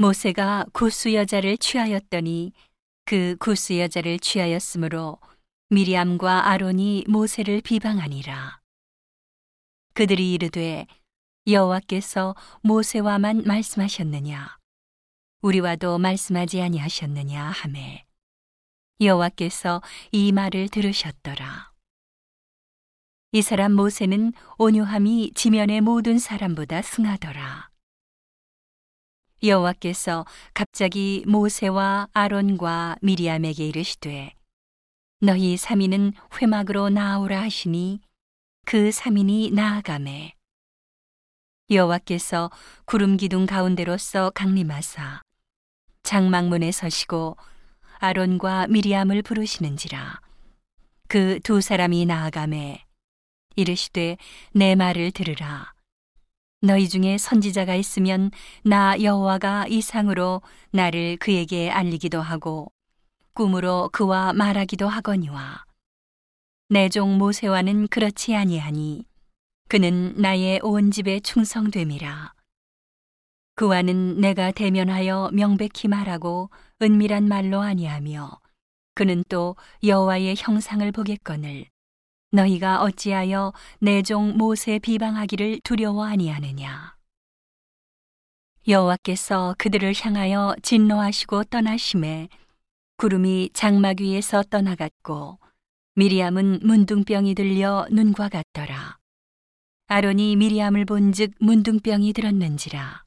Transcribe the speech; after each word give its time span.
모세가 0.00 0.64
구스 0.72 1.12
여자를 1.12 1.58
취하였더니 1.58 2.54
그 3.04 3.36
구스 3.38 3.78
여자를 3.78 4.18
취하였으므로 4.18 5.18
미리암과 5.68 6.48
아론이 6.48 7.04
모세를 7.06 7.60
비방하니라. 7.60 8.60
그들이 9.92 10.32
이르되 10.32 10.86
여호와께서 11.46 12.34
모세와만 12.62 13.42
말씀하셨느냐 13.44 14.56
우리와도 15.42 15.98
말씀하지 15.98 16.62
아니하셨느냐 16.62 17.44
하매 17.44 18.06
여호와께서 19.02 19.82
이 20.12 20.32
말을 20.32 20.70
들으셨더라. 20.70 21.72
이 23.32 23.42
사람 23.42 23.74
모세는 23.74 24.32
온유함이 24.56 25.32
지면의 25.34 25.82
모든 25.82 26.18
사람보다 26.18 26.80
승하더라. 26.80 27.69
여호와께서 29.42 30.26
갑자기 30.52 31.24
모세와 31.26 32.08
아론과 32.12 32.96
미리암에게 33.00 33.68
이르시되 33.68 34.34
너희 35.20 35.56
삼인은 35.56 36.12
회막으로 36.40 36.90
나아오라 36.90 37.40
하시니 37.42 38.00
그 38.66 38.92
삼인이 38.92 39.50
나아가매. 39.52 40.34
여호와께서 41.70 42.50
구름 42.84 43.16
기둥 43.16 43.46
가운데로서 43.46 44.30
강림하사 44.30 45.22
장막문에 46.02 46.70
서시고 46.70 47.36
아론과 47.98 48.66
미리암을 48.68 49.22
부르시는지라. 49.22 50.20
그 51.08 51.40
두 51.42 51.60
사람이 51.60 52.06
나아가매. 52.06 52.84
이르시되 53.56 54.16
내 54.52 54.74
말을 54.74 55.10
들으라 55.12 55.72
너희 56.62 56.88
중에 56.88 57.16
선지자가 57.18 57.74
있으면 57.74 58.30
나 58.62 59.00
여호와가 59.00 59.66
이상으로 59.68 60.42
나를 60.72 61.16
그에게 61.18 61.70
알리기도 61.70 62.20
하고 62.20 62.70
꿈으로 63.32 63.88
그와 63.92 64.32
말하기도 64.34 64.86
하거니와 64.86 65.64
내 66.68 66.88
종 66.88 67.16
모세와는 67.18 67.88
그렇지 67.88 68.36
아니하니 68.36 69.04
그는 69.68 70.14
나의 70.16 70.60
온 70.62 70.90
집에 70.90 71.20
충성됨이라. 71.20 72.34
그와는 73.54 74.20
내가 74.20 74.50
대면하여 74.52 75.30
명백히 75.32 75.88
말하고 75.88 76.50
은밀한 76.82 77.26
말로 77.26 77.60
아니하며 77.60 78.40
그는 78.94 79.24
또 79.28 79.56
여호와의 79.82 80.34
형상을 80.38 80.90
보겠거늘 80.92 81.66
너희가 82.32 82.82
어찌하여 82.82 83.52
내 83.80 84.02
종 84.02 84.36
모세 84.36 84.78
비방하기를 84.78 85.60
두려워 85.64 86.04
아니하느냐? 86.04 86.94
여호와께서 88.68 89.56
그들을 89.58 89.92
향하여 90.00 90.54
진노하시고 90.62 91.44
떠나심에 91.44 92.28
구름이 92.98 93.50
장막 93.52 94.00
위에서 94.00 94.42
떠나갔고 94.44 95.38
미리암은 95.96 96.60
문둥병이 96.62 97.34
들려 97.34 97.86
눈과 97.90 98.28
같더라. 98.28 98.98
아론이 99.88 100.36
미리암을 100.36 100.84
본즉 100.84 101.32
문둥병이 101.40 102.12
들었는지라. 102.12 103.02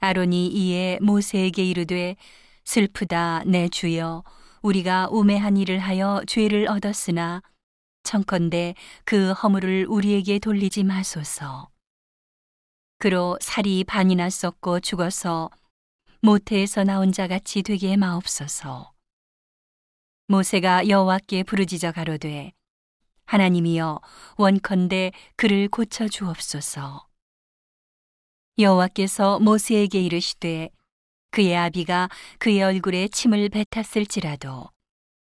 아론이 0.00 0.46
이에 0.48 0.98
모세에게 1.02 1.64
이르되 1.64 2.16
슬프다 2.64 3.42
내 3.44 3.68
주여 3.68 4.24
우리가 4.62 5.08
우매한 5.10 5.56
일을 5.58 5.78
하여 5.80 6.22
죄를 6.26 6.68
얻었으나 6.68 7.42
청컨대 8.04 8.74
그 9.04 9.32
허물을 9.32 9.86
우리에게 9.88 10.38
돌리지 10.38 10.84
마소서. 10.84 11.70
그로 12.98 13.36
살이 13.40 13.84
반이나 13.84 14.30
썩고 14.30 14.80
죽어서 14.80 15.50
모태에서 16.20 16.84
나온 16.84 17.10
자 17.12 17.26
같이 17.26 17.62
되게 17.62 17.96
마옵소서. 17.96 18.92
모세가 20.28 20.88
여호와께 20.88 21.42
부르짖어 21.42 21.92
가로되 21.92 22.52
하나님이여 23.24 24.00
원컨대 24.36 25.12
그를 25.36 25.68
고쳐 25.68 26.08
주옵소서. 26.08 27.06
여호와께서 28.58 29.40
모세에게 29.40 30.00
이르시되 30.00 30.70
그의 31.30 31.56
아비가 31.56 32.08
그의 32.38 32.62
얼굴에 32.62 33.08
침을 33.08 33.48
뱉었을지라도 33.48 34.68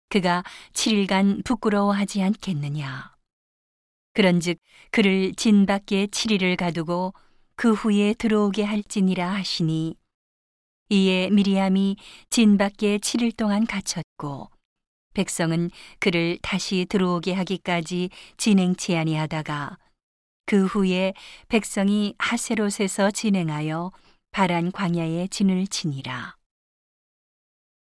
그가 0.09 0.43
7일간 0.73 1.45
부끄러워하지 1.45 2.21
않겠느냐. 2.23 3.15
그런즉 4.13 4.57
그를 4.91 5.33
진 5.35 5.65
밖에 5.65 6.07
7일을 6.07 6.57
가두고 6.57 7.13
그 7.55 7.73
후에 7.73 8.13
들어오게 8.13 8.63
할지니라 8.63 9.31
하시니 9.31 9.95
이에 10.89 11.29
미리암이 11.29 11.97
진 12.29 12.57
밖에 12.57 12.97
7일 12.97 13.37
동안 13.37 13.67
갇혔고 13.67 14.49
백성은 15.13 15.69
그를 15.99 16.39
다시 16.41 16.85
들어오게 16.89 17.33
하기까지 17.33 18.09
진행치 18.37 18.97
아니하다가 18.97 19.77
그 20.45 20.65
후에 20.65 21.13
백성이 21.47 22.15
하세롯에서 22.17 23.11
진행하여 23.11 23.91
바란 24.31 24.71
광야에 24.71 25.27
진을 25.27 25.67
치니라. 25.67 26.38